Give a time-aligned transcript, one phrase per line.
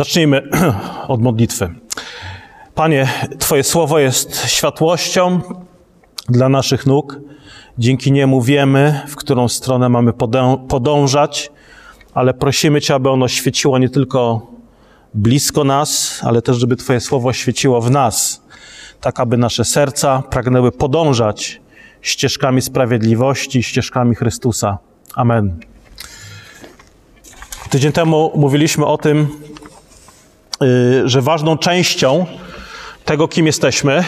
[0.00, 0.48] Zacznijmy
[1.08, 1.74] od modlitwy.
[2.74, 3.08] Panie,
[3.38, 5.40] Twoje słowo jest światłością
[6.28, 7.20] dla naszych nóg.
[7.78, 10.12] Dzięki niemu wiemy, w którą stronę mamy
[10.68, 11.50] podążać,
[12.14, 14.46] ale prosimy Cię, aby ono świeciło nie tylko
[15.14, 18.42] blisko nas, ale też, żeby Twoje słowo świeciło w nas,
[19.00, 21.60] tak aby nasze serca pragnęły podążać
[22.00, 24.78] ścieżkami sprawiedliwości, ścieżkami Chrystusa.
[25.14, 25.60] Amen.
[27.70, 29.28] Tydzień temu mówiliśmy o tym,
[31.04, 32.26] że ważną częścią
[33.04, 34.04] tego, kim jesteśmy,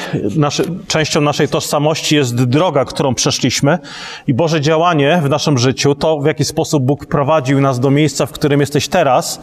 [0.86, 3.78] częścią naszej tożsamości jest droga, którą przeszliśmy
[4.26, 8.26] i Boże działanie w naszym życiu, to w jaki sposób Bóg prowadził nas do miejsca,
[8.26, 9.40] w którym jesteś teraz.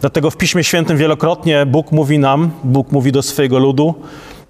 [0.00, 3.94] Dlatego w Piśmie Świętym wielokrotnie Bóg mówi nam, Bóg mówi do swojego ludu,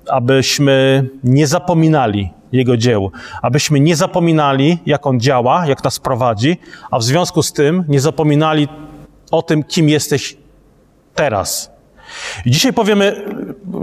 [0.09, 3.11] abyśmy nie zapominali Jego dzieł,
[3.42, 6.56] abyśmy nie zapominali, jak On działa, jak nas prowadzi,
[6.91, 8.69] a w związku z tym nie zapominali
[9.30, 10.36] o tym, kim jesteś
[11.14, 11.75] teraz.
[12.44, 13.24] I dzisiaj powiemy,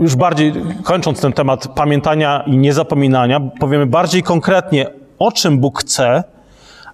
[0.00, 0.52] już bardziej
[0.84, 4.86] kończąc ten temat pamiętania i niezapominania, powiemy bardziej konkretnie,
[5.18, 6.24] o czym Bóg chce,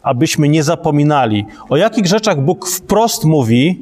[0.03, 1.47] abyśmy nie zapominali.
[1.69, 3.79] O jakich rzeczach Bóg wprost mówi,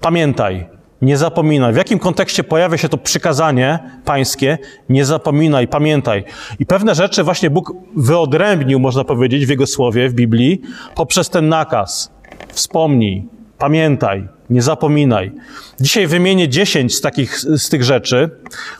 [0.00, 0.66] pamiętaj,
[1.02, 1.72] nie zapominaj.
[1.72, 4.58] W jakim kontekście pojawia się to przykazanie pańskie?
[4.88, 6.24] Nie zapominaj, pamiętaj.
[6.58, 10.62] I pewne rzeczy właśnie Bóg wyodrębnił, można powiedzieć, w Jego słowie, w Biblii,
[10.94, 12.12] poprzez ten nakaz.
[12.48, 13.28] Wspomnij,
[13.58, 15.32] pamiętaj, nie zapominaj.
[15.80, 18.30] Dzisiaj wymienię dziesięć z takich, z tych rzeczy,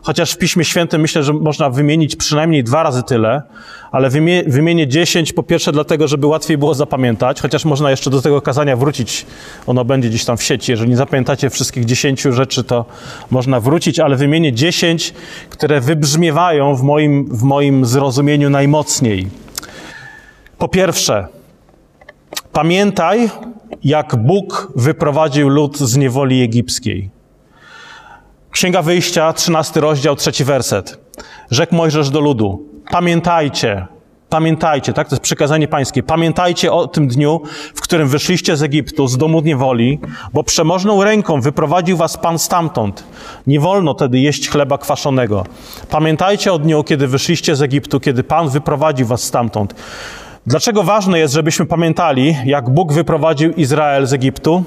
[0.02, 3.42] chociaż w Piśmie Świętym myślę, że można wymienić przynajmniej dwa razy tyle,
[3.92, 4.10] ale
[4.46, 8.76] wymienię dziesięć po pierwsze dlatego, żeby łatwiej było zapamiętać, chociaż można jeszcze do tego kazania
[8.76, 9.26] wrócić.
[9.66, 10.72] Ono będzie gdzieś tam w sieci.
[10.72, 12.84] Jeżeli nie zapamiętacie wszystkich dziesięciu rzeczy, to
[13.30, 15.14] można wrócić, ale wymienię dziesięć,
[15.50, 19.28] które wybrzmiewają w moim, w moim zrozumieniu najmocniej.
[20.58, 21.26] Po pierwsze,
[22.52, 23.30] pamiętaj,
[23.86, 27.10] jak Bóg wyprowadził lud z niewoli egipskiej.
[28.50, 30.98] Księga Wyjścia, 13 rozdział, trzeci werset.
[31.50, 33.86] Rzekł Mojżesz do ludu, pamiętajcie,
[34.28, 37.40] pamiętajcie, tak, to jest przykazanie pańskie, pamiętajcie o tym dniu,
[37.74, 39.98] w którym wyszliście z Egiptu, z domu niewoli,
[40.32, 43.04] bo przemożną ręką wyprowadził was Pan stamtąd.
[43.46, 45.46] Nie wolno tedy jeść chleba kwaszonego.
[45.90, 49.74] Pamiętajcie o dniu, kiedy wyszliście z Egiptu, kiedy Pan wyprowadził was stamtąd.
[50.46, 54.64] Dlaczego ważne jest, żebyśmy pamiętali, jak Bóg wyprowadził Izrael z Egiptu?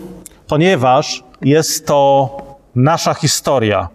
[0.47, 2.29] Ponieważ jest to
[2.75, 3.89] nasza historia.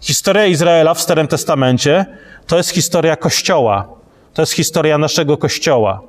[0.00, 2.06] Historia Izraela w Starym Testamencie
[2.46, 3.88] to jest historia Kościoła.
[4.34, 6.00] To jest historia naszego Kościoła.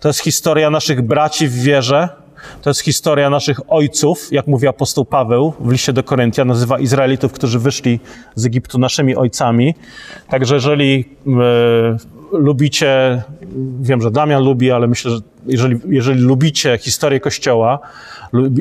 [0.00, 2.08] To jest historia naszych braci w wierze.
[2.62, 7.32] To jest historia naszych ojców, jak mówi apostoł Paweł w liście do Koryntia, nazywa Izraelitów,
[7.32, 8.00] którzy wyszli
[8.34, 9.74] z Egiptu naszymi ojcami.
[10.28, 13.22] Także jeżeli e, lubicie,
[13.80, 17.78] wiem, że Damian lubi, ale myślę, że jeżeli, jeżeli lubicie historię Kościoła,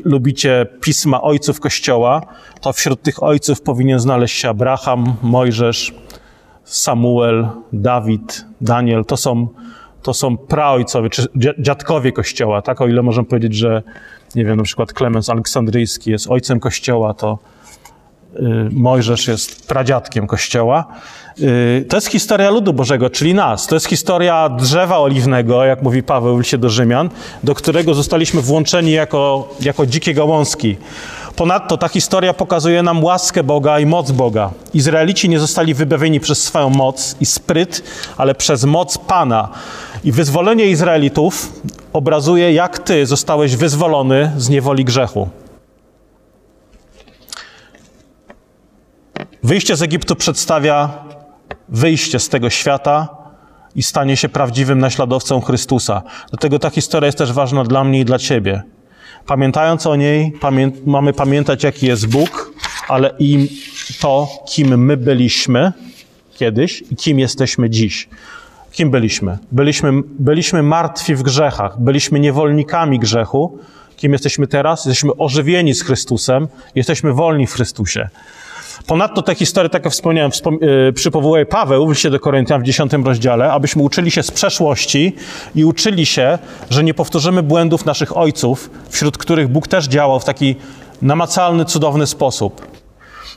[0.06, 2.22] lubicie pisma ojców Kościoła,
[2.62, 5.94] to wśród tych ojców powinien znaleźć się Abraham, Mojżesz,
[6.64, 9.06] Samuel, Dawid, Daniel.
[9.06, 9.48] To są,
[10.04, 11.28] to są praojcowie, czy
[11.60, 12.82] dziadkowie Kościoła, tak?
[12.82, 13.84] O ile możemy powiedzieć, że,
[14.36, 17.40] nie wiem, na przykład Klemens Aleksandryjski jest ojcem Kościoła, to
[18.36, 18.40] y,
[18.72, 20.88] Mojżesz jest pradziadkiem Kościoła.
[21.42, 23.68] Y, to jest historia ludu Bożego, czyli nas.
[23.68, 27.10] To jest historia drzewa oliwnego, jak mówi Paweł w liście do Rzymian,
[27.44, 30.78] do którego zostaliśmy włączeni jako, jako dzikie gałązki.
[31.36, 34.52] Ponadto ta historia pokazuje nam łaskę Boga i moc Boga.
[34.74, 37.84] Izraelici nie zostali wybawieni przez swoją moc i spryt,
[38.18, 39.50] ale przez moc Pana.
[40.04, 41.54] I wyzwolenie Izraelitów
[41.94, 45.30] obrazuje, jak Ty zostałeś wyzwolony z niewoli grzechu.
[49.44, 50.90] Wyjście z Egiptu przedstawia
[51.70, 53.08] wyjście z tego świata
[53.76, 56.02] i stanie się prawdziwym naśladowcą Chrystusa.
[56.30, 58.64] Dlatego ta historia jest też ważna dla mnie i dla Ciebie.
[59.26, 62.52] Pamiętając o niej, pamię mamy pamiętać, jaki jest Bóg,
[62.88, 63.50] ale i
[64.00, 65.74] to, kim my byliśmy
[66.36, 68.10] kiedyś i kim jesteśmy dziś.
[68.72, 69.38] Kim byliśmy?
[69.52, 73.60] Byliśmy, byliśmy martwi w grzechach, byliśmy niewolnikami grzechu.
[73.96, 74.86] Kim jesteśmy teraz?
[74.86, 78.10] Jesteśmy ożywieni z Chrystusem, jesteśmy wolni w Chrystusie.
[78.88, 82.64] Ponadto te historie, tak jak wspomniałem, wspom yy, przypowołuje Paweł w liście do Koryntian w
[82.64, 85.16] 10 rozdziale, abyśmy uczyli się z przeszłości
[85.56, 86.40] i uczyli się,
[86.70, 90.56] że nie powtórzymy błędów naszych ojców, wśród których Bóg też działał w taki
[91.02, 92.68] namacalny, cudowny sposób.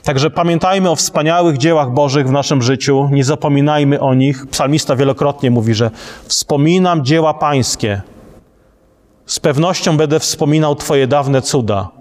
[0.03, 4.45] Także pamiętajmy o wspaniałych dziełach Bożych w naszym życiu, nie zapominajmy o nich.
[4.47, 5.91] Psalmista wielokrotnie mówi, że
[6.25, 8.01] wspominam dzieła Pańskie.
[9.25, 12.00] Z pewnością będę wspominał Twoje dawne cuda.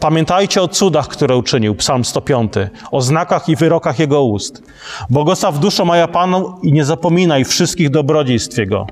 [0.00, 2.52] Pamiętajcie o cudach, które uczynił, Psalm 105,
[2.90, 4.62] o znakach i wyrokach Jego ust.
[5.10, 8.86] Błogosław duszo moja Panu i nie zapominaj wszystkich dobrodziejstw Jego.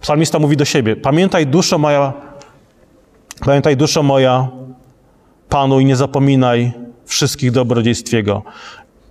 [0.00, 2.12] Psalmista mówi do siebie, pamiętaj duszo moja
[3.40, 4.48] Pamiętaj, duszo moja,
[5.48, 6.72] Panu i nie zapominaj
[7.06, 8.42] wszystkich dobrodziejstw Jego.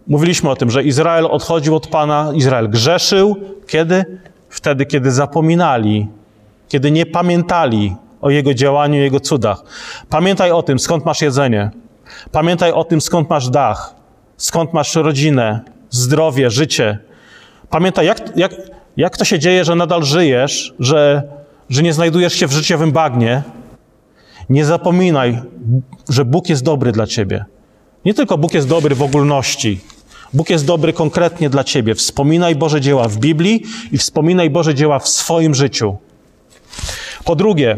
[0.07, 3.35] Mówiliśmy o tym, że Izrael odchodził od Pana, Izrael grzeszył.
[3.67, 4.05] Kiedy?
[4.49, 6.07] Wtedy, kiedy zapominali,
[6.67, 9.63] kiedy nie pamiętali o Jego działaniu, Jego cudach.
[10.09, 11.71] Pamiętaj o tym, skąd masz jedzenie.
[12.31, 13.95] Pamiętaj o tym, skąd masz dach,
[14.37, 16.97] skąd masz rodzinę, zdrowie, życie.
[17.69, 18.51] Pamiętaj, jak, jak,
[18.97, 21.23] jak to się dzieje, że nadal żyjesz, że,
[21.69, 23.43] że nie znajdujesz się w życiowym bagnie.
[24.49, 25.41] Nie zapominaj,
[26.09, 27.45] że Bóg jest dobry dla ciebie.
[28.05, 29.79] Nie tylko Bóg jest dobry w ogólności.
[30.33, 31.95] Bóg jest dobry konkretnie dla ciebie.
[31.95, 35.97] Wspominaj Boże dzieła w Biblii i wspominaj Boże dzieła w swoim życiu.
[37.25, 37.77] Po drugie,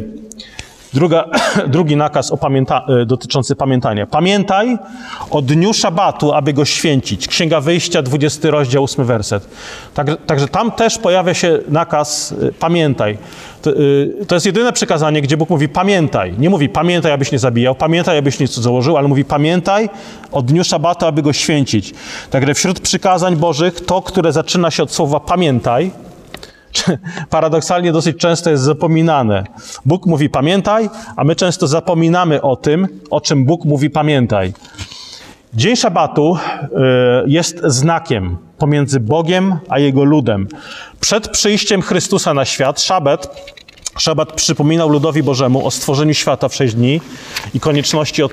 [0.94, 1.26] druga,
[1.68, 4.06] drugi nakaz pamięta, dotyczący pamiętania.
[4.06, 4.78] Pamiętaj
[5.30, 7.28] o dniu szabatu, aby go święcić.
[7.28, 9.48] Księga Wyjścia, 20 rozdział, 8 werset.
[9.94, 13.18] Także, także tam też pojawia się nakaz pamiętaj.
[13.62, 13.72] To,
[14.28, 16.34] to, jest jedyne przykazanie, gdzie Bóg mówi pamiętaj.
[16.38, 19.90] Nie mówi pamiętaj, abyś nie zabijał, pamiętaj, abyś nie cudzołożył, ale mówi pamiętaj
[20.32, 21.94] o dniu szabatu, aby go święcić.
[22.30, 25.92] Także wśród przykazań Bożych to, które zaczyna się od słowa pamiętaj,
[27.30, 29.44] paradoksalnie dosyć często jest zapominane.
[29.86, 34.54] Bóg mówi pamiętaj, a my często zapominamy o tym, o czym Bóg mówi pamiętaj.
[35.54, 36.38] Dzień szabatu
[37.28, 40.48] jest znakiem pomiędzy Bogiem a Jego ludem.
[41.00, 43.52] Przed przyjściem Chrystusa na świat, szabat,
[43.98, 47.02] szabat przypominał ludowi Bożemu o stworzeniu świata w sześć dni
[47.54, 48.24] i konieczności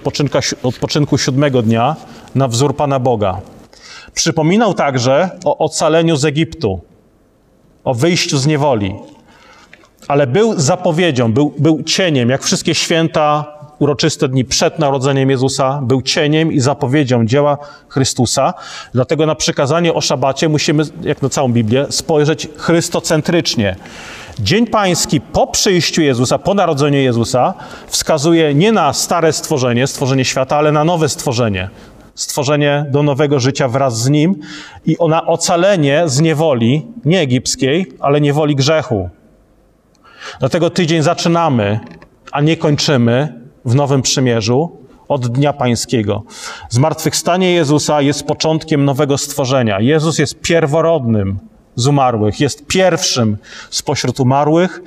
[0.62, 1.96] odpoczynku siódmego dnia
[2.34, 3.40] na wzór Pana Boga.
[4.14, 6.80] Przypominał także o ocaleniu z Egiptu,
[7.84, 8.94] o wyjściu z niewoli.
[10.08, 13.44] Ale był zapowiedzią, był, był cieniem, jak wszystkie święta,
[13.78, 17.58] uroczyste dni przed narodzeniem Jezusa, był cieniem i zapowiedzią dzieła
[17.88, 18.54] Chrystusa.
[18.94, 23.76] Dlatego na przykazanie o szabacie musimy, jak na całą Biblię, spojrzeć chrystocentrycznie.
[24.38, 27.54] Dzień Pański po przyjściu Jezusa, po narodzeniu Jezusa,
[27.86, 31.68] wskazuje nie na stare stworzenie, stworzenie świata, ale na nowe stworzenie
[32.14, 34.34] stworzenie do nowego życia wraz z Nim
[34.86, 39.10] i na ocalenie z niewoli, nie egipskiej, ale niewoli grzechu.
[40.40, 41.80] Dlatego tydzień zaczynamy,
[42.32, 44.78] a nie kończymy w Nowym Przymierzu
[45.08, 46.22] od Dnia Pańskiego.
[46.68, 49.80] Zmartwychwstanie Jezusa jest początkiem nowego stworzenia.
[49.80, 51.38] Jezus jest pierworodnym
[51.76, 53.36] z umarłych, jest pierwszym
[53.70, 54.82] spośród umarłych.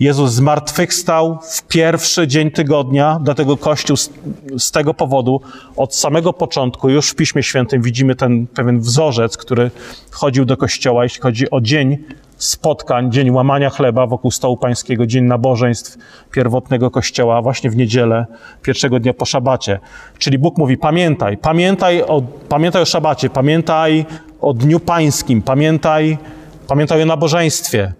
[0.00, 4.10] Jezus zmartwychwstał w pierwszy dzień tygodnia, dlatego Kościół z,
[4.58, 5.40] z, tego powodu
[5.76, 9.70] od samego początku, już w Piśmie Świętym widzimy ten pewien wzorzec, który
[10.10, 11.98] chodził do Kościoła, jeśli chodzi o dzień
[12.40, 15.98] spotkań, dzień łamania chleba wokół stołu pańskiego, dzień nabożeństw
[16.30, 18.26] pierwotnego Kościoła, właśnie w niedzielę,
[18.62, 19.78] pierwszego dnia po szabacie.
[20.18, 24.06] Czyli Bóg mówi, pamiętaj, pamiętaj o, pamiętaj o szabacie, pamiętaj
[24.40, 26.18] o dniu pańskim, pamiętaj,
[26.66, 27.92] pamiętaj o nabożeństwie,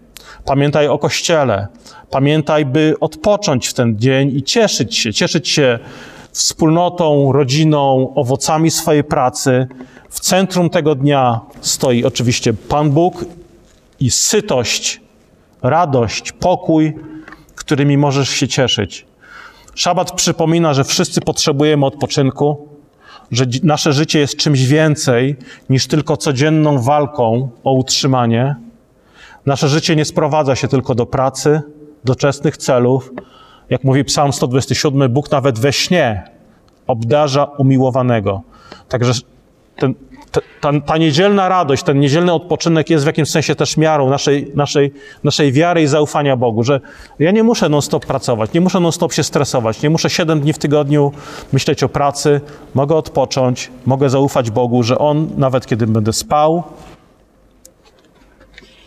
[0.44, 1.66] pamiętaj o Kościele,
[2.10, 5.78] pamiętaj, by odpocząć w ten dzień i cieszyć się, cieszyć się
[6.32, 9.66] wspólnotą, rodziną, owocami swojej pracy.
[10.10, 13.24] W centrum tego dnia stoi oczywiście Pan Bóg
[14.00, 15.00] i sytość,
[15.62, 16.94] radość, pokój,
[17.54, 19.06] którymi możesz się cieszyć.
[19.74, 22.68] Szabat przypomina, że wszyscy potrzebujemy odpoczynku,
[23.30, 25.36] że nasze życie jest czymś więcej
[25.70, 28.56] niż tylko codzienną walką o utrzymanie.
[29.46, 31.62] Nasze życie nie sprowadza się tylko do pracy,
[32.04, 33.12] doczesnych celów.
[33.70, 36.22] Jak mówi Psalm 127, Bóg nawet we śnie
[36.86, 38.42] obdarza umiłowanego.
[38.88, 39.12] Także
[39.76, 39.94] ten,
[40.60, 44.92] ta, ta niedzielna radość, ten niedzielny odpoczynek jest w jakimś sensie też miarą naszej, naszej,
[45.24, 46.80] naszej wiary i zaufania Bogu, że
[47.18, 50.58] ja nie muszę non-stop pracować, nie muszę non-stop się stresować, nie muszę siedem dni w
[50.58, 51.12] tygodniu
[51.52, 52.40] myśleć o pracy,
[52.74, 56.62] mogę odpocząć, mogę zaufać Bogu, że On, nawet kiedy będę spał,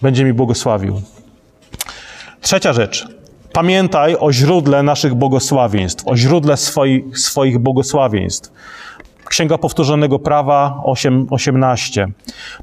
[0.01, 1.01] będzie mi błogosławił.
[2.41, 3.07] Trzecia rzecz.
[3.53, 8.51] Pamiętaj o źródle naszych błogosławieństw, o źródle swoich, swoich błogosławieństw.
[9.25, 12.07] Księga Powtórzonego Prawa 8:18.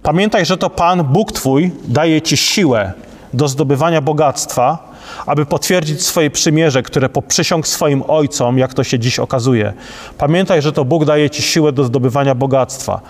[0.03, 2.93] Pamiętaj, że to Pan, Bóg Twój, daje Ci siłę
[3.35, 4.91] do zdobywania bogactwa,
[5.27, 9.73] aby potwierdzić swoje przymierze, które poprzysiąg swoim ojcom, jak to się dziś okazuje.
[10.19, 13.01] Pamiętaj, że to Bóg daje Ci siłę do zdobywania bogactwa.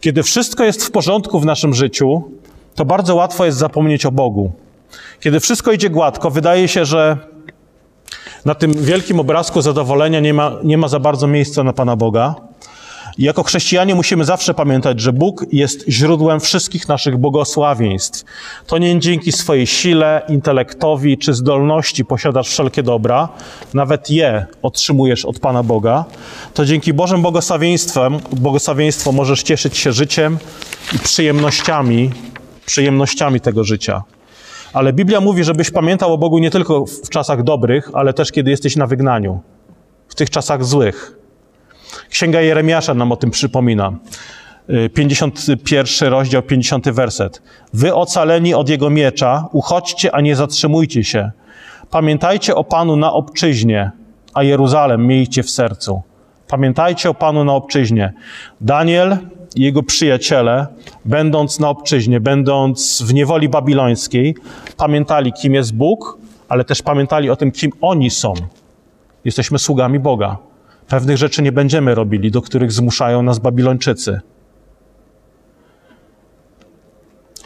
[0.00, 2.22] Kiedy wszystko jest w porządku w naszym życiu,
[2.74, 4.52] to bardzo łatwo jest zapomnieć o Bogu.
[5.20, 7.16] Kiedy wszystko idzie gładko, wydaje się, że
[8.44, 12.49] na tym wielkim obrazku zadowolenia nie ma, nie ma za bardzo miejsca na Pana Boga.
[13.20, 18.24] I jako chrześcijanie musimy zawsze pamiętać, że Bóg jest źródłem wszystkich naszych błogosławieństw.
[18.66, 23.28] To nie dzięki swojej sile, intelektowi czy zdolności posiadasz wszelkie dobra,
[23.74, 26.04] nawet je otrzymujesz od Pana Boga.
[26.54, 30.38] To dzięki Bożym błogosławieństwem, błogosławieństwo możesz cieszyć się życiem
[30.94, 32.10] i przyjemnościami,
[32.66, 34.02] przyjemnościami tego życia.
[34.72, 38.50] Ale Biblia mówi, żebyś pamiętał o Bogu nie tylko w czasach dobrych, ale też kiedy
[38.50, 39.40] jesteś na wygnaniu.
[40.08, 41.19] w tych czasach złych.
[42.10, 43.92] Księga Jeremiasza nam o tym przypomina.
[44.94, 47.42] 51 rozdział, 50 werset.
[47.72, 51.30] Wy ocaleni od jego miecza, uchodźcie, a nie zatrzymujcie się.
[51.90, 53.90] Pamiętajcie o Panu na obczyźnie,
[54.34, 56.02] a Jeruzalem miejcie w sercu.
[56.48, 58.12] Pamiętajcie o Panu na obczyźnie.
[58.60, 59.18] Daniel
[59.56, 60.66] i jego przyjaciele,
[61.04, 64.34] będąc na obczyźnie, będąc w niewoli babilońskiej,
[64.76, 66.18] pamiętali, kim jest Bóg,
[66.48, 68.34] ale też pamiętali o tym, kim oni są.
[69.24, 70.36] Jesteśmy sługami Boga.
[70.90, 74.20] Pewnych rzeczy nie będziemy robili, do których zmuszają nas Babilończycy.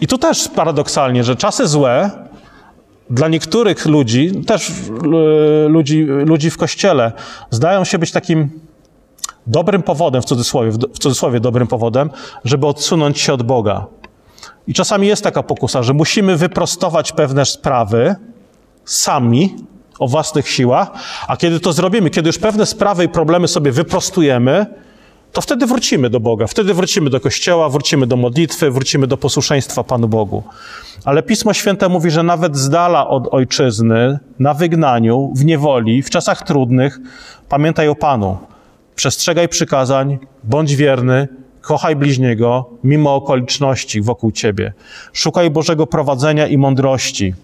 [0.01, 2.11] I tu też paradoksalnie, że czasy złe
[3.11, 4.73] dla niektórych ludzi, też
[5.69, 7.13] ludzi, ludzi w kościele,
[7.51, 8.61] zdają się być takim
[9.47, 12.11] dobrym powodem, w cudzysłowie, w cudzysłowie dobrym powodem,
[12.45, 13.87] żeby odsunąć się od Boga.
[14.67, 18.15] I czasami jest taka pokusa, że musimy wyprostować pewne sprawy
[18.85, 19.57] sami,
[19.99, 20.91] o własnych siłach,
[21.29, 24.67] a kiedy to zrobimy, kiedy już pewne sprawy i problemy sobie wyprostujemy,
[25.33, 29.85] to wtedy wrócimy do Boga, wtedy wrócimy do Kościoła, wrócimy do modlitwy, wrócimy do posłuszeństwa
[29.85, 30.43] Panu Bogu.
[31.05, 36.11] Ale Pismo Święte mówi, że nawet z dala od ojczyzny, na wygnaniu, w niewoli, w
[36.11, 36.99] czasach trudnych,
[37.49, 38.39] pamiętaj o Panu.
[38.97, 41.29] Przestrzegaj przykazań, bądź wierny,
[41.61, 44.73] kochaj bliźniego, mimo okoliczności wokół ciebie.
[45.13, 47.35] Szukaj Bożego prowadzenia i mądrości.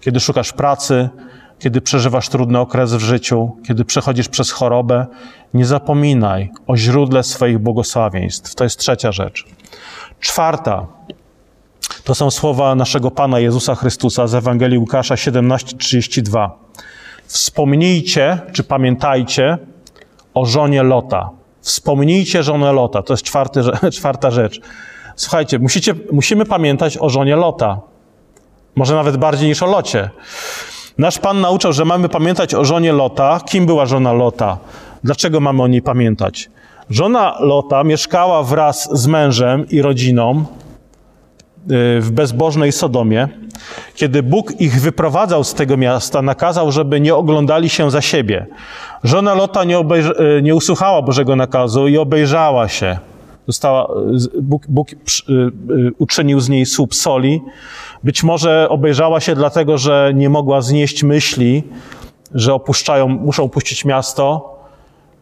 [0.00, 1.08] Kiedy szukasz pracy,
[1.58, 5.06] kiedy przeżywasz trudny okres w życiu, kiedy przechodzisz przez chorobę,
[5.54, 8.54] nie zapominaj o źródle swoich błogosławieństw.
[8.54, 9.44] To jest trzecia rzecz.
[10.20, 10.86] Czwarta,
[12.04, 16.50] to są słowa naszego Pana Jezusa Chrystusa z Ewangelii Łukasza 17:32.
[17.26, 19.58] Wspomnijcie, czy pamiętajcie
[20.34, 21.30] o żonie Lota.
[21.60, 23.02] Wspomnijcie żonę Lota.
[23.02, 23.60] To jest czwarty,
[23.98, 24.60] czwarta rzecz.
[25.16, 27.80] Słuchajcie, musicie, musimy pamiętać o żonie Lota.
[28.76, 30.10] Może nawet bardziej niż o Locie.
[30.98, 33.40] Nasz Pan nauczał, że mamy pamiętać o żonie Lota.
[33.46, 34.58] Kim była żona Lota?
[35.04, 36.50] Dlaczego mamy o niej pamiętać?
[36.90, 40.44] Żona Lota mieszkała wraz z mężem i rodziną y,
[42.00, 43.28] w bezbożnej Sodomie.
[43.94, 48.46] Kiedy Bóg ich wyprowadzał z tego miasta, nakazał, żeby nie oglądali się za siebie.
[49.04, 52.98] Żona Lota nie, y, nie usłuchała Bożego nakazu i obejrzała się.
[53.46, 53.88] Została,
[54.42, 54.96] Bóg, Bóg y,
[55.98, 57.42] uczynił z niej słup soli.
[58.04, 61.62] Być może obejrzała się dlatego, że nie mogła znieść myśli,
[62.34, 64.56] że opuszczają, muszą opuścić miasto,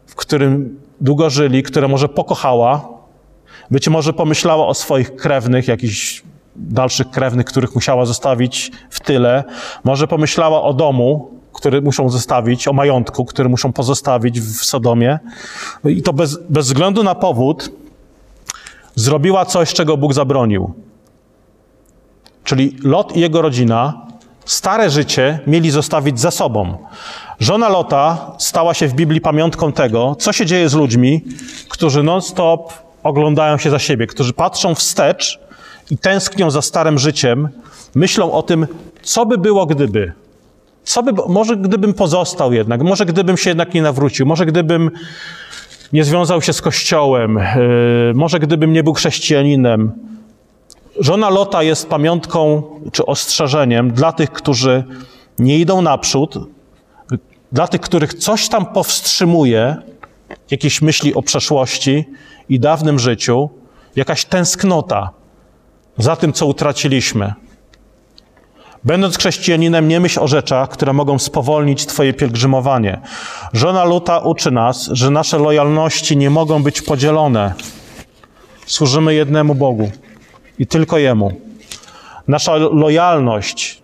[0.07, 2.87] w którym długo żyli, które może pokochała.
[3.71, 6.23] Być może pomyślała o swoich krewnych, jakichś
[6.55, 9.43] dalszych krewnych, których musiała zostawić w tyle.
[9.83, 15.19] Może pomyślała o domu, który muszą zostawić, o majątku, który muszą pozostawić w Sodomie.
[15.85, 17.71] I to bez, bez względu na powód
[18.95, 20.73] zrobiła coś, czego Bóg zabronił.
[22.43, 24.05] Czyli Lot i jego rodzina
[24.45, 26.77] stare życie mieli zostawić za sobą.
[27.39, 31.23] Żona Lota stała się w Biblii pamiątką tego, co się dzieje z ludźmi,
[31.69, 32.73] którzy non-stop
[33.03, 35.39] oglądają się za siebie, którzy patrzą wstecz
[35.91, 37.49] i tęsknią za starym życiem,
[37.95, 38.67] myślą o tym,
[39.03, 40.13] co by było gdyby.
[40.83, 44.91] Co by, może gdybym pozostał jednak, może gdybym się jednak nie nawrócił, może gdybym
[45.95, 49.91] nie związał się z Kościołem, yy, może gdybym nie był chrześcijaninem,
[50.99, 54.83] Żona Lota jest pamiątką czy ostrzeżeniem dla tych, którzy
[55.39, 56.35] nie idą naprzód,
[57.51, 59.75] dla tych, których coś tam powstrzymuje,
[60.51, 62.05] jakieś myśli o przeszłości
[62.49, 63.49] i dawnym życiu,
[63.95, 65.09] jakaś tęsknota
[65.97, 67.33] za tym, co utraciliśmy.
[68.85, 73.01] Będąc chrześcijaninem, nie myśl o rzeczach, które mogą spowolnić Twoje pielgrzymowanie.
[73.53, 77.53] Żona Luta uczy nas, że nasze lojalności nie mogą być podzielone.
[78.65, 79.91] Służymy jednemu Bogu
[80.59, 81.31] i tylko Jemu.
[82.27, 83.83] Nasza lojalność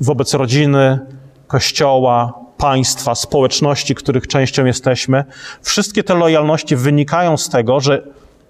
[0.00, 0.98] wobec rodziny,
[1.46, 5.24] kościoła, państwa, społeczności, których częścią jesteśmy,
[5.62, 8.02] wszystkie te lojalności wynikają z tego, że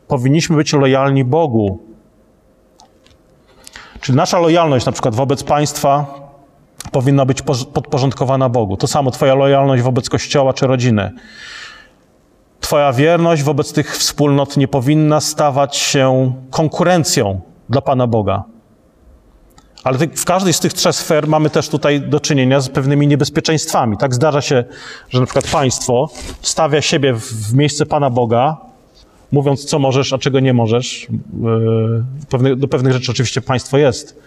[0.09, 1.84] powinniśmy być lojalni Bogu.
[4.05, 6.07] Czyli nasza lojalność na przykład wobec państwa
[6.93, 7.43] powinna być
[7.73, 8.77] podporządkowana Bogu.
[8.77, 11.13] To samo Twoja lojalność wobec kościoła czy rodziny.
[12.61, 18.45] Twoja wierność wobec tych wspólnot nie powinna stawać się konkurencją dla Pana Boga.
[19.85, 23.97] Ale w każdej z tych trzech sfer mamy też tutaj do czynienia z pewnymi niebezpieczeństwami.
[23.97, 24.65] Tak zdarza się,
[25.09, 26.11] że na przykład państwo
[26.43, 28.57] stawia siebie w miejsce Pana Boga,
[29.35, 31.09] mówiąc, co możesz, a czego nie możesz.
[32.43, 34.19] E, do pewnych rzeczy oczywiście państwo jest,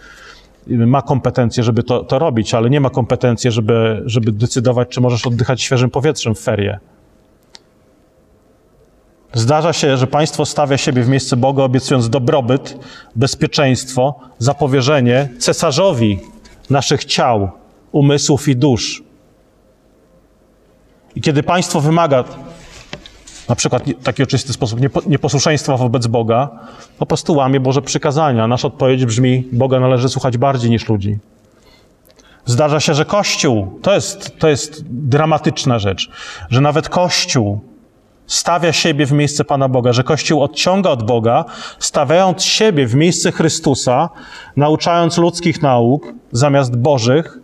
[0.66, 5.26] ma kompetencje, żeby to, to robić, ale nie ma kompetencji, żeby, żeby decydować, czy możesz
[5.26, 6.78] oddychać świeżym powietrzem w ferie.
[9.34, 12.78] Zdarza się, że państwo stawia siebie w miejsce Boga, obiecując dobrobyt,
[13.16, 16.18] bezpieczeństwo, zapowierzenie cesarzowi
[16.70, 17.50] naszych ciał,
[17.92, 19.02] umysłów i dusz.
[21.14, 22.24] I kiedy państwo wymaga
[23.48, 26.48] na przykład taki oczywisty sposób nieposłuszeństwa wobec Boga,
[26.98, 28.48] po prostu łamie Boże przykazania.
[28.48, 31.18] Nasza odpowiedź brzmi: Boga należy słuchać bardziej niż ludzi.
[32.44, 36.10] Zdarza się, że Kościół, to jest, to jest dramatyczna rzecz,
[36.50, 37.60] że nawet Kościół
[38.26, 41.44] stawia siebie w miejsce Pana Boga, że Kościół odciąga od Boga,
[41.78, 44.08] stawiając siebie w miejsce Chrystusa,
[44.56, 47.38] nauczając ludzkich nauk zamiast Bożych,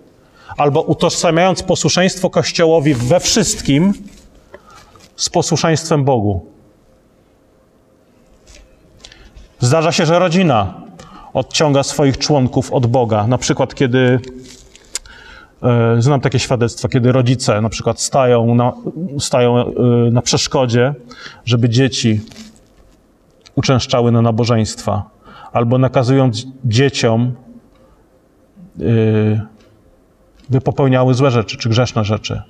[0.56, 3.92] albo utożsamiając posłuszeństwo Kościołowi we wszystkim
[5.16, 6.46] z posłuszeństwem Bogu.
[9.60, 10.74] Zdarza się, że rodzina
[11.34, 13.26] odciąga swoich członków od Boga.
[13.26, 14.20] Na przykład, kiedy
[15.62, 18.72] e, znam takie świadectwa, kiedy rodzice na przykład stają na,
[19.18, 19.72] stają e,
[20.10, 20.94] na przeszkodzie,
[21.44, 22.20] żeby dzieci
[23.54, 25.10] uczęszczały na nabożeństwa,
[25.52, 26.30] albo nakazują
[26.64, 27.34] dzieciom,
[28.80, 28.84] e,
[30.50, 32.42] by popełniały złe rzeczy czy grzeszne rzeczy.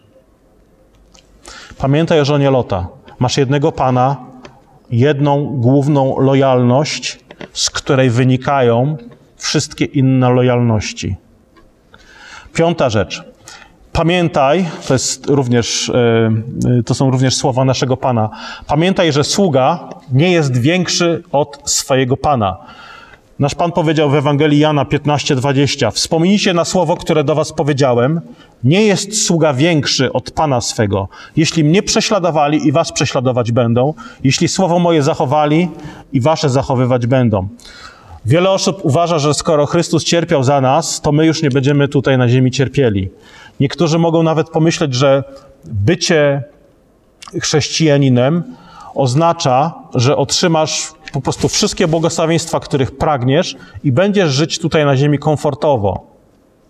[1.85, 2.89] Pamiętaj o żonie Lota.
[3.19, 4.17] Masz jednego Pana,
[4.91, 7.21] jedną główną lojalność,
[7.53, 8.97] z której wynikają
[9.37, 11.17] wszystkie inne lojalności.
[12.55, 13.23] Piąta rzecz.
[13.93, 18.31] Pamiętaj, to, jest również, e, to są również słowa naszego Pana.
[18.67, 22.57] Pamiętaj, że sługa nie jest większy od swojego Pana.
[23.39, 28.21] Nasz Pan powiedział w Ewangelii Jana 15:20: Wspomnijcie na słowo, które do was powiedziałem.
[28.65, 31.09] Nie jest sługa większy od Pana swego.
[31.37, 35.69] Jeśli mnie prześladowali i was prześladować będą, jeśli słowo moje zachowali
[36.13, 37.49] i wasze zachowywać będą.
[38.27, 42.19] Wiele osób uważa, że skoro Chrystus cierpiał za nas, to my już nie będziemy tutaj
[42.19, 43.11] na ziemi cierpieli.
[43.61, 45.25] Niektórzy mogą nawet pomyśleć, że
[45.65, 46.43] bycie
[47.41, 48.43] chrześcijaninem
[48.95, 55.19] oznacza, że otrzymasz po prostu wszystkie błogosławieństwa, których pragniesz i będziesz żyć tutaj na ziemi
[55.19, 56.07] komfortowo.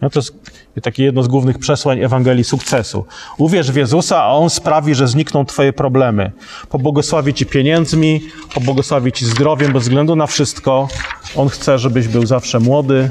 [0.01, 0.35] No to jest
[0.83, 3.05] takie jedno z głównych przesłań Ewangelii sukcesu.
[3.39, 6.33] Uwierz w Jezusa, a On sprawi, że znikną Twoje problemy.
[6.69, 8.21] Pobłogosławi Ci pieniędzmi,
[8.55, 10.89] pobłogosławi Ci zdrowiem, bez względu na wszystko.
[11.37, 13.11] On chce, żebyś był zawsze młody,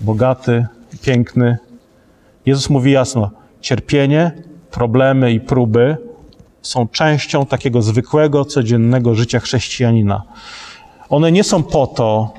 [0.00, 0.66] bogaty,
[1.02, 1.58] piękny.
[2.46, 3.30] Jezus mówi jasno,
[3.60, 4.32] cierpienie,
[4.70, 6.09] problemy i próby
[6.62, 10.22] są częścią takiego zwykłego, codziennego życia chrześcijanina.
[11.08, 12.34] One nie są po to,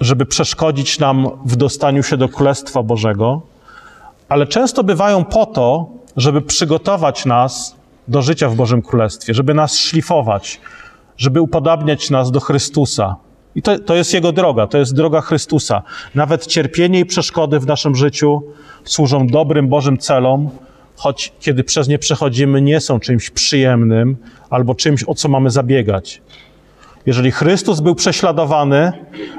[0.00, 3.42] żeby przeszkodzić nam w dostaniu się do Królestwa Bożego,
[4.28, 7.76] ale często bywają po to, żeby przygotować nas
[8.08, 10.60] do życia w Bożym Królestwie, żeby nas szlifować,
[11.16, 13.16] żeby upodabniać nas do Chrystusa.
[13.54, 15.82] I to, to jest Jego droga, to jest droga Chrystusa.
[16.14, 18.42] Nawet cierpienie i przeszkody w naszym życiu
[18.84, 20.50] służą dobrym Bożym celom,
[21.02, 24.16] choć kiedy przez nie przechodzimy, nie są czymś przyjemnym
[24.50, 26.22] albo czymś, o co mamy zabiegać.
[27.06, 28.92] Jeżeli Chrystus był prześladowany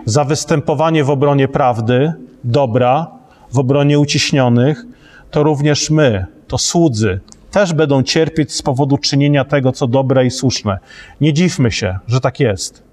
[0.06, 3.08] za występowanie w obronie prawdy, dobra,
[3.52, 4.86] w obronie uciśnionych,
[5.32, 7.20] to również my, to słudzy,
[7.52, 10.80] też będą cierpieć z powodu czynienia tego, co dobre i słuszne.
[11.22, 12.84] Nie dziwmy się, że tak jest.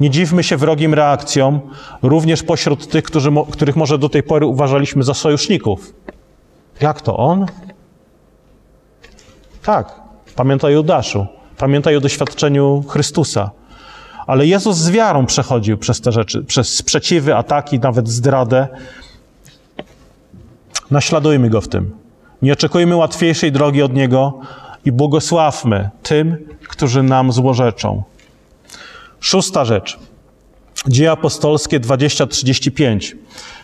[0.00, 1.60] Nie dziwmy się wrogim reakcjom,
[2.02, 5.94] również pośród tych, którzy, których może do tej pory uważaliśmy za sojuszników.
[6.80, 7.46] Jak to on?
[9.62, 10.00] Tak,
[10.36, 11.26] pamiętaj o Judaszu,
[11.58, 13.50] pamiętaj o doświadczeniu Chrystusa.
[14.26, 18.68] Ale Jezus z wiarą przechodził przez te rzeczy, przez sprzeciwy, ataki, nawet zdradę.
[20.90, 21.96] Naśladujmy go w tym.
[22.42, 24.40] Nie oczekujmy łatwiejszej drogi od niego
[24.84, 28.02] i błogosławmy tym, którzy nam złorzeczą.
[29.20, 29.98] Szósta rzecz.
[30.88, 33.16] Dzieje apostolskie 20:35.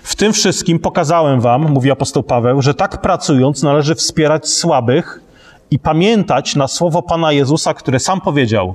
[0.02, 5.20] W tym wszystkim pokazałem wam, mówi apostoł Paweł, że tak pracując należy wspierać słabych
[5.70, 8.74] i pamiętać na słowo Pana Jezusa, które sam powiedział: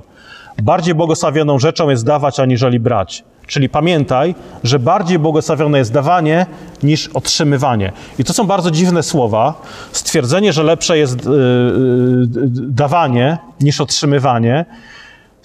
[0.62, 3.24] Bardziej błogosławioną rzeczą jest dawać, aniżeli brać.
[3.46, 4.34] Czyli pamiętaj,
[4.64, 6.46] że bardziej błogosławione jest dawanie
[6.82, 7.92] niż otrzymywanie.
[8.18, 9.62] I to są bardzo dziwne słowa.
[9.92, 14.64] Stwierdzenie, że lepsze jest yy, yy, dawanie niż otrzymywanie,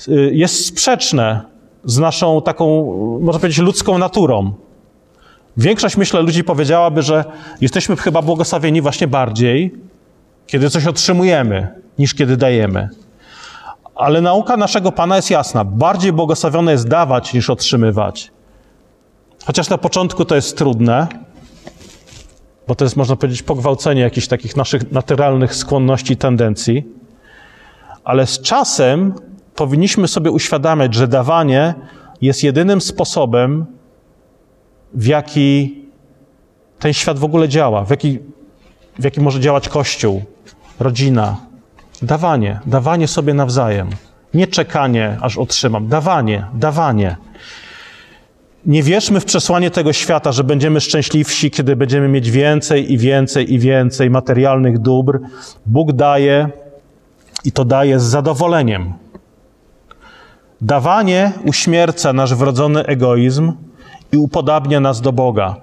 [0.08, 1.53] yy, jest sprzeczne
[1.86, 4.54] z naszą taką, można powiedzieć, ludzką naturą.
[5.58, 7.26] Większość, myślę, ludzi powiedziałaby, że
[7.62, 9.76] jesteśmy chyba błogosławieni właśnie bardziej,
[10.48, 11.68] kiedy coś otrzymujemy,
[12.00, 12.90] niż kiedy dajemy.
[13.96, 15.64] Ale nauka naszego Pana jest jasna.
[15.64, 18.32] Bardziej błogosławione jest dawać, niż otrzymywać.
[19.46, 21.08] Chociaż na początku to jest trudne,
[22.68, 26.84] bo to jest, można powiedzieć, pogwałcenie jakichś takich naszych naturalnych skłonności i tendencji.
[28.04, 29.14] Ale z czasem
[29.56, 31.74] powinniśmy sobie uświadamiać, że dawanie
[32.22, 33.66] jest jedynym sposobem,
[34.94, 35.78] w jaki
[36.80, 38.20] ten świat w ogóle działa, w jaki,
[39.00, 40.22] w jaki może działać Kościół,
[40.80, 41.38] rodzina.
[42.02, 43.90] Dawanie, dawanie sobie nawzajem.
[44.34, 45.88] Nie czekanie, aż otrzymam.
[45.88, 47.18] Dawanie, dawanie.
[48.66, 53.54] Nie wierzmy w przesłanie tego świata, że będziemy szczęśliwsi, kiedy będziemy mieć więcej i więcej
[53.54, 55.20] i więcej materialnych dóbr.
[55.66, 56.50] Bóg daje
[57.46, 58.94] i to daje z zadowoleniem.
[60.64, 63.54] Dawanie uśmierca nasz wrodzony egoizm
[64.12, 65.56] i upodabnia nas do Boga.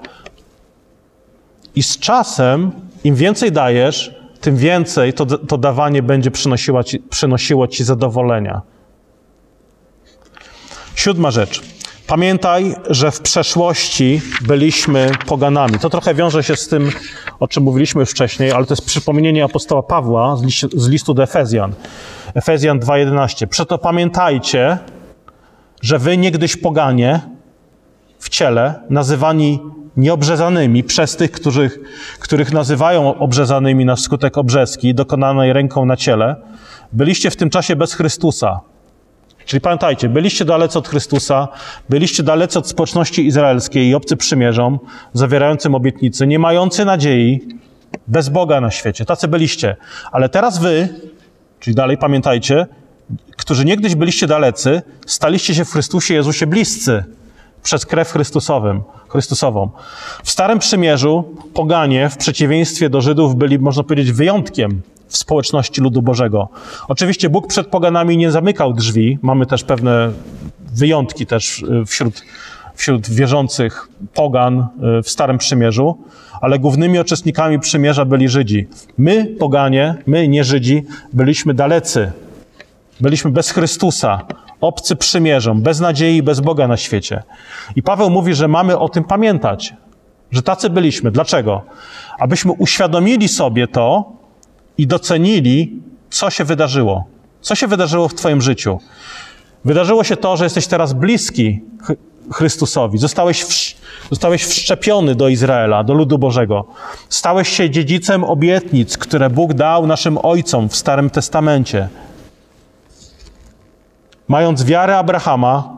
[1.74, 2.72] I z czasem,
[3.04, 8.62] im więcej dajesz, tym więcej to, to dawanie będzie przynosiło ci, przynosiło ci zadowolenia.
[10.94, 11.69] Siódma rzecz.
[12.10, 15.78] Pamiętaj, że w przeszłości byliśmy poganami.
[15.78, 16.90] To trochę wiąże się z tym,
[17.40, 21.22] o czym mówiliśmy wcześniej, ale to jest przypomnienie apostoła Pawła z, listu, z listu do
[21.22, 21.72] Efezjan.
[22.34, 23.46] Efezjan 2:11.
[23.46, 24.78] Przeto pamiętajcie,
[25.82, 27.20] że wy niegdyś poganie
[28.18, 29.60] w ciele, nazywani
[29.96, 31.78] nieobrzezanymi przez tych, których,
[32.20, 36.36] których nazywają obrzezanymi na skutek obrzeski dokonanej ręką na ciele,
[36.92, 38.60] byliście w tym czasie bez Chrystusa.
[39.50, 41.48] Czyli pamiętajcie, byliście dalece od Chrystusa,
[41.88, 44.78] byliście dalece od społeczności izraelskiej i obcy przymierzom,
[45.12, 47.40] zawierającym obietnicy, nie mający nadziei,
[48.08, 49.04] bez Boga na świecie.
[49.04, 49.76] Tacy byliście.
[50.12, 50.88] Ale teraz wy,
[51.60, 52.66] czyli dalej pamiętajcie,
[53.36, 57.04] którzy niegdyś byliście dalecy, staliście się w Chrystusie Jezusie bliscy
[57.62, 59.70] przez krew Chrystusowym, Chrystusową.
[60.24, 66.02] W Starym Przymierzu poganie, w przeciwieństwie do Żydów, byli, można powiedzieć, wyjątkiem w społeczności ludu
[66.02, 66.48] Bożego.
[66.88, 69.18] Oczywiście Bóg przed poganami nie zamykał drzwi.
[69.22, 70.12] Mamy też pewne
[70.74, 72.22] wyjątki też y, wśród,
[72.74, 74.66] wśród wierzących pogan
[74.98, 75.98] y, w Starym Przymierzu,
[76.40, 78.68] ale głównymi uczestnikami przymierza byli Żydzi.
[78.98, 82.12] My, poganie, my, nie Żydzi, byliśmy dalecy.
[83.00, 84.26] Byliśmy bez Chrystusa,
[84.60, 87.22] obcy przymierzom, bez nadziei, bez Boga na świecie.
[87.76, 89.74] I Paweł mówi, że mamy o tym pamiętać,
[90.30, 91.10] że tacy byliśmy.
[91.10, 91.62] Dlaczego?
[92.18, 94.12] Abyśmy uświadomili sobie to
[94.80, 97.04] i docenili, co się wydarzyło.
[97.40, 98.78] Co się wydarzyło w Twoim życiu?
[99.64, 101.60] Wydarzyło się to, że jesteś teraz bliski
[102.32, 102.98] Chrystusowi.
[102.98, 103.74] Zostałeś, w,
[104.10, 106.64] zostałeś wszczepiony do Izraela, do ludu Bożego.
[107.08, 111.88] Stałeś się dziedzicem obietnic, które Bóg dał naszym ojcom w Starym Testamencie.
[114.28, 115.76] Mając wiarę Abrahama,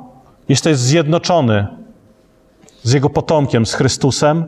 [0.48, 1.66] jesteś zjednoczony
[2.82, 4.44] z jego potomkiem, z Chrystusem.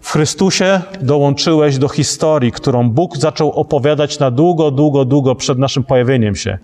[0.00, 5.84] W Chrystusie dołączyłeś do historii, którą Bóg zaczął opowiadać na długo, długo, długo przed naszym
[5.84, 6.58] pojawieniem się.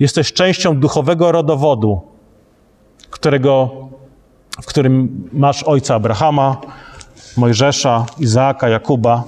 [0.00, 2.00] Jesteś częścią duchowego rodowodu,
[3.10, 3.70] którego,
[4.62, 6.60] w którym masz ojca Abrahama,
[7.36, 9.24] Mojżesza, Izaaka, Jakuba.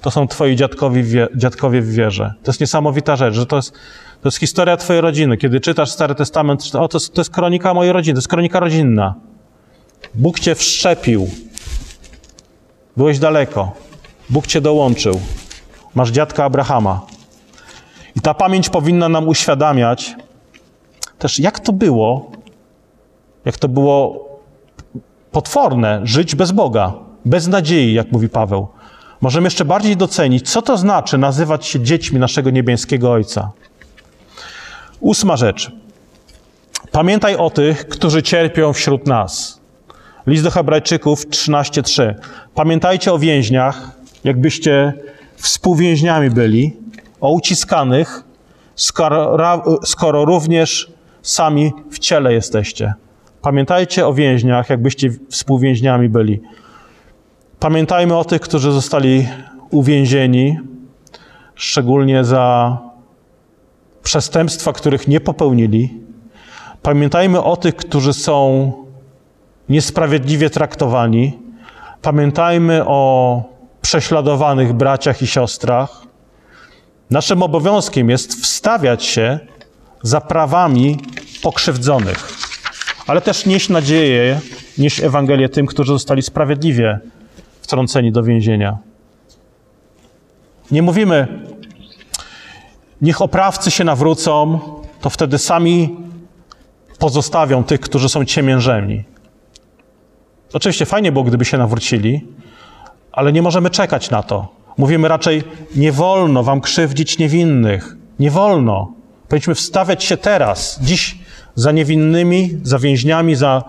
[0.00, 2.34] To są twoi dziadkowie, dziadkowie w wierze.
[2.42, 3.72] To jest niesamowita rzecz, że to jest
[4.22, 5.36] to jest historia Twojej rodziny.
[5.36, 8.60] Kiedy czytasz Stary Testament, o, to, jest, to jest kronika mojej rodziny, to jest kronika
[8.60, 9.14] rodzinna.
[10.14, 11.28] Bóg Cię wszczepił.
[12.96, 13.72] Byłeś daleko.
[14.30, 15.20] Bóg Cię dołączył.
[15.94, 17.00] Masz dziadka Abrahama.
[18.16, 20.14] I ta pamięć powinna nam uświadamiać
[21.18, 22.30] też, jak to było,
[23.44, 24.28] jak to było
[25.32, 26.92] potworne żyć bez Boga,
[27.24, 28.68] bez nadziei, jak mówi Paweł.
[29.20, 33.50] Możemy jeszcze bardziej docenić, co to znaczy nazywać się dziećmi naszego niebieskiego Ojca.
[35.00, 35.72] Ósma rzecz.
[36.92, 39.61] Pamiętaj o tych, którzy cierpią wśród nas.
[40.26, 42.14] List do Hebrajczyków 13:3.
[42.54, 43.90] Pamiętajcie o więźniach,
[44.24, 44.92] jakbyście
[45.36, 46.76] współwięźniami byli,
[47.20, 48.24] o uciskanych,
[48.74, 49.38] skoro,
[49.84, 52.94] skoro również sami w ciele jesteście.
[53.42, 56.40] Pamiętajcie o więźniach, jakbyście współwięźniami byli.
[57.60, 59.28] Pamiętajmy o tych, którzy zostali
[59.70, 60.58] uwięzieni,
[61.54, 62.78] szczególnie za
[64.02, 66.00] przestępstwa, których nie popełnili.
[66.82, 68.72] Pamiętajmy o tych, którzy są
[69.68, 71.38] niesprawiedliwie traktowani.
[72.02, 73.42] Pamiętajmy o
[73.82, 76.02] prześladowanych braciach i siostrach.
[77.10, 79.38] Naszym obowiązkiem jest wstawiać się
[80.02, 80.98] za prawami
[81.42, 82.28] pokrzywdzonych,
[83.06, 84.40] ale też nieść nadzieję,
[84.78, 86.98] nieść Ewangelię tym, którzy zostali sprawiedliwie
[87.62, 88.78] wtrąceni do więzienia.
[90.70, 91.28] Nie mówimy,
[93.02, 94.60] niech oprawcy się nawrócą,
[95.00, 95.96] to wtedy sami
[96.98, 99.04] pozostawią tych, którzy są ciemiężemi.
[100.52, 102.26] Oczywiście fajnie było, gdyby się nawrócili,
[103.12, 104.48] ale nie możemy czekać na to.
[104.78, 105.42] Mówimy raczej,
[105.76, 107.96] nie wolno wam krzywdzić niewinnych.
[108.18, 108.92] Nie wolno.
[109.28, 111.18] Powinniśmy wstawiać się teraz, dziś,
[111.54, 113.62] za niewinnymi, za więźniami, za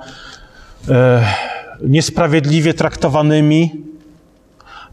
[0.90, 1.26] e,
[1.82, 3.84] niesprawiedliwie traktowanymi,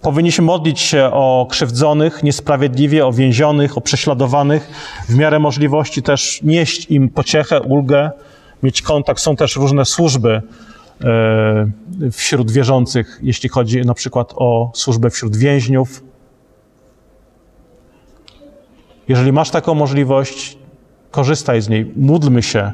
[0.03, 4.71] Powinniśmy modlić się o krzywdzonych, niesprawiedliwie, o więzionych, o prześladowanych,
[5.09, 8.11] w miarę możliwości też nieść im pociechę, ulgę,
[8.63, 9.21] mieć kontakt.
[9.21, 10.43] Są też różne służby
[12.13, 16.05] wśród wierzących, jeśli chodzi na przykład o służbę wśród więźniów.
[19.09, 20.59] Jeżeli masz taką możliwość,
[21.11, 22.73] korzystaj z niej, módlmy się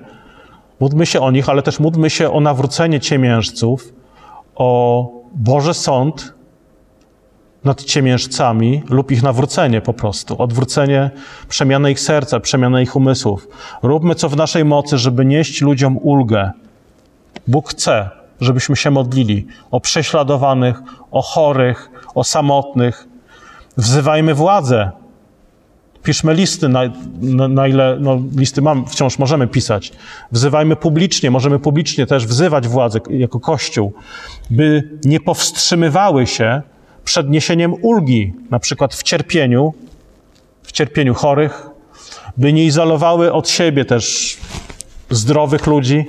[0.80, 3.94] Módlmy się o nich, ale też módlmy się o nawrócenie ciemiężców,
[4.54, 6.34] o Boży Sąd
[7.64, 11.10] nad ciemiężcami lub ich nawrócenie po prostu, odwrócenie,
[11.48, 13.48] przemianę ich serca, przemianę ich umysłów.
[13.82, 16.50] Róbmy co w naszej mocy, żeby nieść ludziom ulgę.
[17.48, 23.08] Bóg chce, żebyśmy się modlili o prześladowanych, o chorych, o samotnych.
[23.76, 24.90] Wzywajmy władzę.
[26.02, 26.80] Piszmy listy, na,
[27.20, 29.92] na, na, ile no, listy mam, wciąż możemy pisać.
[30.32, 33.92] Wzywajmy publicznie, możemy publicznie też wzywać władzę jako Kościół,
[34.50, 36.62] by nie powstrzymywały się
[37.04, 39.74] przed niesieniem ulgi, na przykład w cierpieniu,
[40.62, 41.66] w cierpieniu chorych,
[42.36, 44.36] by nie izolowały od siebie też
[45.10, 46.04] zdrowych ludzi.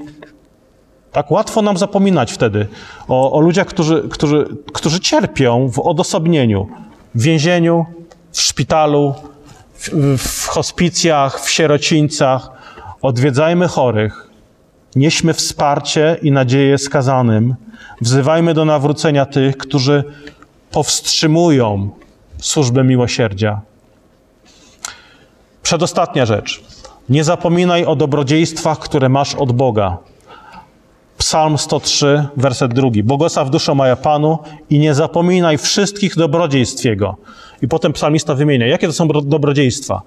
[1.18, 2.68] Tak łatwo nam zapominać wtedy
[3.08, 6.68] o, o ludziach, którzy, którzy, którzy cierpią w odosobnieniu,
[7.16, 7.86] w więzieniu,
[8.32, 9.16] w szpitalu,
[9.74, 12.50] w, w hospicjach, w sierocińcach.
[13.02, 14.30] Odwiedzajmy chorych,
[14.96, 17.56] nieśmy wsparcie i nadzieję skazanym,
[18.02, 20.04] wzywajmy do nawrócenia tych, którzy
[20.72, 21.90] powstrzymują
[22.42, 23.62] służbę miłosierdzia.
[25.64, 26.64] Przedostatnia rzecz.
[27.10, 29.98] Nie zapominaj o dobrodziejstwach, które masz od Boga.
[31.18, 33.04] Psalm 103, werset drugi.
[33.04, 34.38] Błogosław duszo moja Panu
[34.70, 37.18] i nie zapominaj wszystkich dobrodziejstw Jego.
[37.62, 40.02] I potem psalmista wymienia, jakie to są dobrodziejstwa.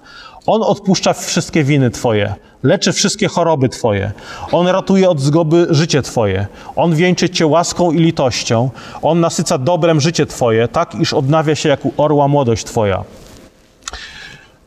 [0.45, 4.11] On odpuszcza wszystkie winy Twoje, leczy wszystkie choroby Twoje.
[4.51, 6.47] On ratuje od zgoby życie Twoje.
[6.75, 8.69] On wieńczy Cię łaską i litością.
[9.01, 13.03] On nasyca dobrem życie Twoje, tak iż odnawia się jak u orła młodość Twoja.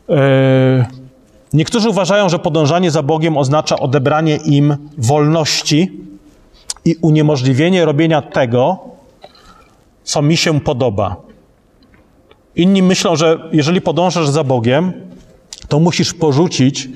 [0.09, 0.15] Yy...
[1.53, 5.91] Niektórzy uważają, że podążanie za Bogiem oznacza odebranie im wolności
[6.85, 8.79] i uniemożliwienie robienia tego,
[10.03, 11.15] co mi się podoba.
[12.55, 14.93] Inni myślą, że jeżeli podążasz za Bogiem,
[15.67, 16.89] to musisz porzucić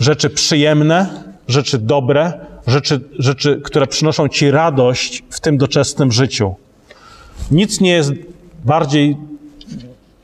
[0.00, 2.32] rzeczy przyjemne, rzeczy dobre,
[2.66, 6.54] rzeczy, rzeczy, które przynoszą ci radość w tym doczesnym życiu.
[7.50, 8.12] Nic nie jest
[8.64, 9.16] bardziej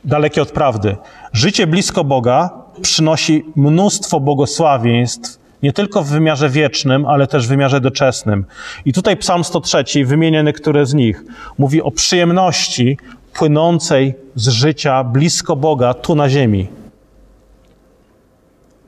[0.04, 0.96] dalekie od prawdy.
[1.32, 2.50] Życie blisko Boga
[2.82, 8.44] przynosi mnóstwo błogosławieństw, nie tylko w wymiarze wiecznym, ale też w wymiarze doczesnym.
[8.84, 11.24] I tutaj Psalm 103 wymienia niektóre z nich.
[11.58, 12.98] Mówi o przyjemności
[13.32, 16.68] płynącej z życia blisko Boga tu na ziemi.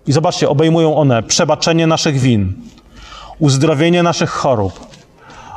[0.06, 2.52] I zobaczcie, obejmują one przebaczenie naszych win,
[3.38, 4.86] uzdrowienie naszych chorób,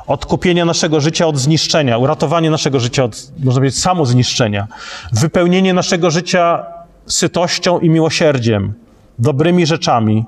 [0.08, 4.68] odkupienie naszego życia od zniszczenia, uratowanie naszego życia od, można powiedzieć, samozniszczenia,
[5.14, 6.66] wypełnienie naszego życia
[7.06, 8.74] sytością i miłosierdziem,
[9.20, 10.26] dobrymi rzeczami,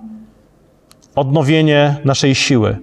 [1.17, 2.77] odnowienie naszej siły.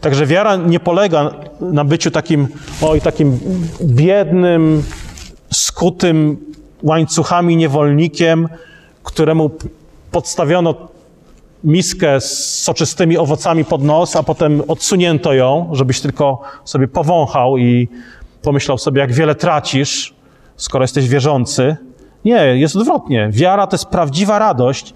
[0.00, 2.48] Także wiara nie polega na byciu takim,
[2.82, 3.38] oj, takim
[3.82, 4.82] biednym,
[5.52, 6.36] skutym
[6.82, 8.48] łańcuchami niewolnikiem,
[9.02, 9.50] któremu
[10.10, 10.74] podstawiono
[11.64, 17.88] miskę z soczystymi owocami pod nos, a potem odsunięto ją, żebyś tylko sobie powąchał i
[18.42, 20.14] pomyślał sobie, jak wiele tracisz,
[20.56, 21.76] skoro jesteś wierzący.
[22.24, 23.28] Nie, jest odwrotnie.
[23.32, 24.94] Wiara to jest prawdziwa radość,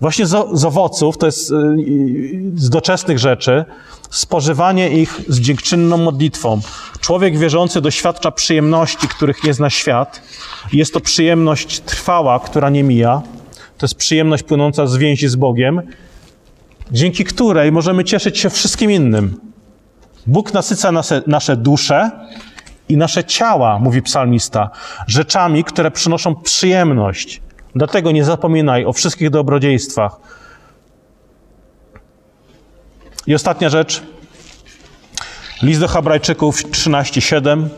[0.00, 1.54] właśnie z, z owoców, to jest y,
[2.54, 3.64] z doczesnych rzeczy,
[4.10, 6.60] spożywanie ich z dziękczynną modlitwą.
[7.00, 10.22] Człowiek wierzący doświadcza przyjemności, których nie zna świat.
[10.72, 13.22] Jest to przyjemność trwała, która nie mija.
[13.78, 15.82] To jest przyjemność płynąca z więzi z Bogiem,
[16.92, 19.40] dzięki której możemy cieszyć się wszystkim innym.
[20.26, 22.10] Bóg nasyca nasze, nasze dusze
[22.88, 24.70] i nasze ciała, mówi psalmista,
[25.06, 27.40] rzeczami, które przynoszą przyjemność.
[27.74, 30.16] Dlatego nie zapominaj o wszystkich dobrodziejstwach.
[33.26, 34.02] I ostatnia rzecz.
[35.62, 37.68] List do Hebrajczyków 13:7.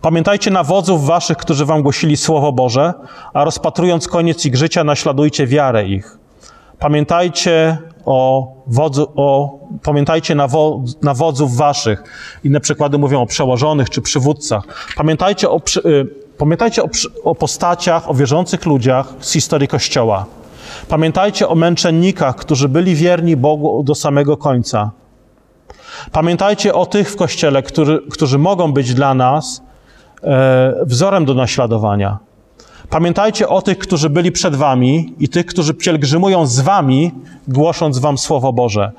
[0.00, 2.94] Pamiętajcie na wodzów waszych, którzy wam głosili Słowo Boże,
[3.32, 6.18] a rozpatrując koniec ich życia, naśladujcie wiarę ich.
[6.78, 12.02] Pamiętajcie o wodzu, o, pamiętajcie na, wo, na wodzów waszych.
[12.44, 14.64] Inne przykłady mówią o przełożonych czy przywódcach.
[14.96, 16.06] Pamiętajcie o, y,
[16.38, 16.88] pamiętajcie o,
[17.24, 20.26] o postaciach, o wierzących ludziach z historii Kościoła.
[20.88, 24.90] Pamiętajcie o męczennikach, którzy byli wierni Bogu do samego końca.
[26.12, 29.62] Pamiętajcie o tych w Kościele, którzy, którzy mogą być dla nas
[30.22, 32.18] e, wzorem do naśladowania.
[32.90, 37.12] Pamiętajcie o tych, którzy byli przed wami i tych, którzy pielgrzymują z wami,
[37.48, 38.92] głosząc wam Słowo Boże.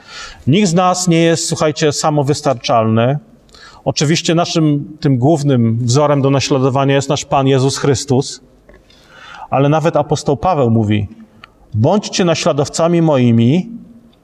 [0.47, 3.19] Nikt z nas nie jest, słuchajcie, samowystarczalny.
[3.89, 8.41] Oczywiście naszym tym głównym wzorem do naśladowania jest nasz Pan Jezus Chrystus,
[9.49, 11.07] ale nawet apostoł Paweł mówi:
[11.73, 13.69] Bądźcie naśladowcami moimi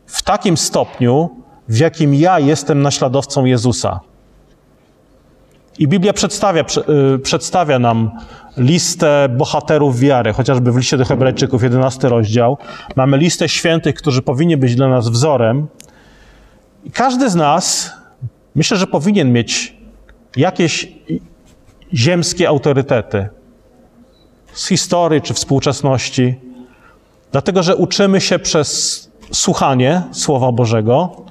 [0.05, 1.29] w takim stopniu,
[1.69, 3.99] w jakim ja jestem naśladowcą Jezusa.
[5.79, 6.65] I Biblia przedstawia,
[7.15, 8.11] y, przedstawia nam
[8.57, 12.57] listę bohaterów wiary, chociażby w liście do Hebrajczyków, 11 rozdział.
[12.95, 15.67] Mamy listę świętych, którzy powinni być dla nas wzorem.
[16.83, 17.91] I każdy z nas,
[18.55, 19.75] myślę, że powinien mieć
[20.35, 20.87] jakieś
[21.93, 23.29] ziemskie autorytety
[24.53, 26.35] z historii czy współczesności,
[27.31, 28.99] dlatego że uczymy się przez
[29.31, 31.25] słuchanie Słowa Bożego,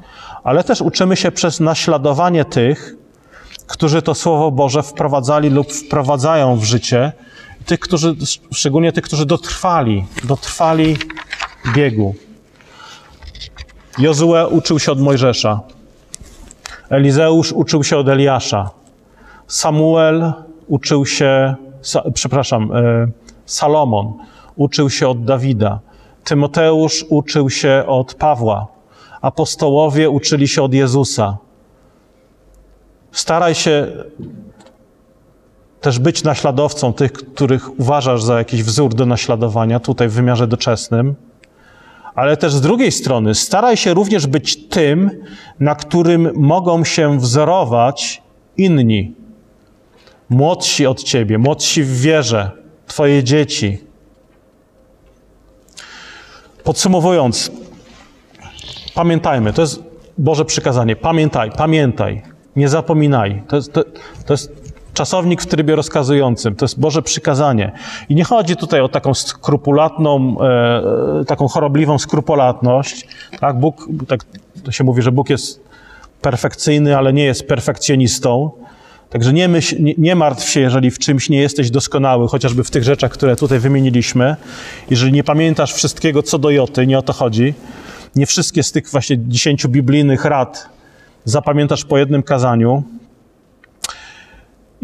[0.45, 2.97] ale też uczymy się przez naśladowanie tych,
[3.67, 7.13] którzy to Słowo Boże wprowadzali lub wprowadzają w życie,
[7.67, 8.15] tych, którzy,
[8.53, 10.97] szczególnie tych, którzy dotrwali, dotrwali
[11.75, 12.15] biegu.
[13.99, 15.61] Jozue uczył się od Mojżesza.
[16.91, 18.71] Elizeusz uczył się od Eliasza.
[19.47, 20.33] Samuel
[20.69, 21.55] uczył się,
[22.15, 23.07] przepraszam, e,
[23.47, 24.13] Salomon
[24.57, 25.81] uczył się od Dawida.
[26.25, 28.67] Tymoteusz uczył się od Pawła.
[29.21, 31.37] Apostołowie uczyli się od Jezusa.
[33.13, 33.87] Staraj się
[35.81, 41.15] też być naśladowcą tych, których uważasz za jakiś wzór do naśladowania, tutaj w wymiarze doczesnym.
[42.15, 45.11] Ale też z drugiej strony, staraj się również być tym,
[45.61, 48.23] na którym mogą się wzorować
[48.57, 49.15] inni.
[50.29, 52.51] Młodsi od ciebie, młodsi w wierze,
[52.87, 53.79] twoje dzieci.
[56.65, 57.51] Podsumowując,
[58.95, 59.83] pamiętajmy, to jest
[60.19, 60.97] Boże przykazanie.
[60.97, 62.23] Pamiętaj, pamiętaj.
[62.57, 63.43] Nie zapominaj.
[63.49, 63.85] To jest, to,
[64.27, 64.64] to jest
[64.95, 66.55] czasownik w trybie rozkazującym.
[66.55, 67.73] To jest Boże przykazanie.
[68.09, 73.09] I nie chodzi tutaj o taką skrupulatną, e, taką chorobliwą skrupulatność.
[73.41, 74.25] Tak, Bóg, tak
[74.65, 75.61] to się mówi, że Bóg jest
[76.21, 78.51] perfekcyjny, ale nie jest perfekcjonistą.
[79.11, 82.71] Także nie, myśl, nie, nie, martw się, jeżeli w czymś nie jesteś doskonały, chociażby w
[82.71, 84.37] tych rzeczach, które tutaj wymieniliśmy.
[84.91, 87.55] Jeżeli nie pamiętasz wszystkiego co do Joty, nie o to chodzi.
[88.17, 90.69] Nie wszystkie z tych właśnie dziesięciu biblijnych rad
[91.25, 92.83] zapamiętasz po jednym kazaniu.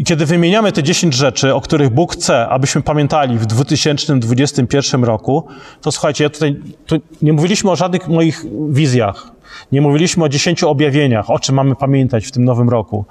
[0.00, 5.46] I kiedy wymieniamy te 10 rzeczy, o których Bóg chce, abyśmy pamiętali w 2021 roku,
[5.80, 9.32] to słuchajcie, ja tutaj tu nie mówiliśmy o żadnych moich wizjach,
[9.72, 13.04] nie mówiliśmy o 10 objawieniach, o czym mamy pamiętać w tym nowym roku.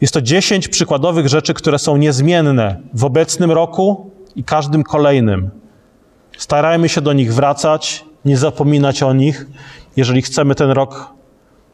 [0.00, 5.50] Jest to 10 przykładowych rzeczy, które są niezmienne w obecnym roku i każdym kolejnym.
[6.38, 9.46] Starajmy się do nich wracać, nie zapominać o nich,
[9.96, 11.10] jeżeli chcemy ten rok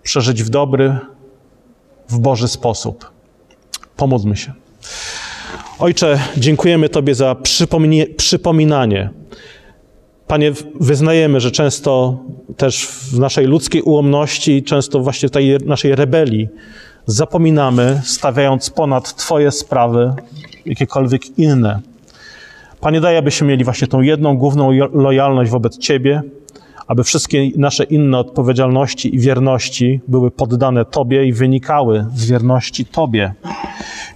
[0.03, 0.99] przeżyć w dobry,
[2.09, 3.14] w Boży sposób.
[3.97, 4.53] Pomódlmy się.
[5.79, 7.37] Ojcze, dziękujemy Tobie za
[8.17, 9.11] przypominanie.
[10.27, 12.19] Panie, wyznajemy, że często
[12.57, 16.49] też w naszej ludzkiej ułomności, często właśnie w tej naszej rebelii
[17.07, 20.13] zapominamy, stawiając ponad Twoje sprawy
[20.67, 21.81] jakiekolwiek inne.
[22.81, 26.23] Panie, daj, abyśmy mieli właśnie tą jedną główną lojalność wobec Ciebie,
[26.87, 33.35] aby wszystkie nasze inne odpowiedzialności i wierności były poddane Tobie i wynikały z wierności Tobie.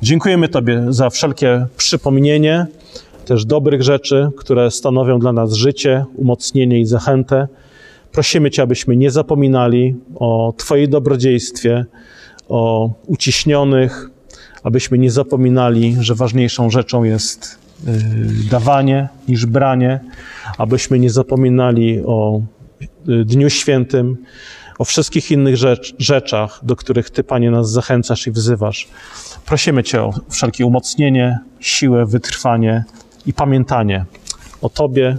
[0.03, 2.67] Dziękujemy Tobie za wszelkie przypomnienie
[3.25, 7.49] też dobrych rzeczy, które stanowią dla nas życie, umocnienie i zachętę.
[8.13, 11.85] Prosimy Cię, abyśmy nie zapominali o Twojej dobrodziejstwie,
[12.49, 14.11] o uciśnionych,
[14.63, 20.01] abyśmy nie zapominali, że ważniejszą rzeczą jest y, dawanie niż branie,
[20.59, 22.41] abyśmy nie zapominali o
[23.25, 24.17] Dniu Świętym,
[24.79, 28.89] o wszystkich innych rzecz, rzeczach, do których Ty, Panie, nas zachęcasz i wzywasz.
[29.47, 32.85] Prosimy Cię o wszelkie umocnienie, siłę, wytrwanie
[33.27, 34.05] i pamiętanie
[34.63, 35.19] o Tobie,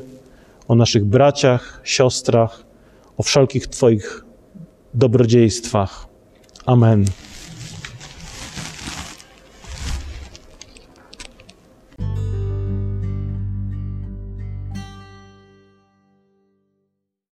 [0.67, 2.63] o naszych braciach, siostrach,
[3.17, 4.25] o wszelkich Twoich
[4.93, 6.07] dobrodziejstwach.
[6.65, 7.05] Amen.